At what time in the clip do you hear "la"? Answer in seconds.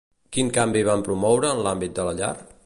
2.09-2.17